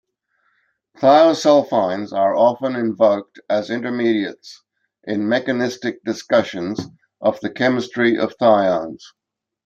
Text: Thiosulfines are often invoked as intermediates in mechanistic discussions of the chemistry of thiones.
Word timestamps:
Thiosulfines 0.97 2.11
are 2.11 2.35
often 2.35 2.75
invoked 2.75 3.39
as 3.47 3.69
intermediates 3.69 4.63
in 5.03 5.29
mechanistic 5.29 6.03
discussions 6.03 6.81
of 7.21 7.39
the 7.41 7.51
chemistry 7.51 8.17
of 8.17 8.35
thiones. 8.39 9.03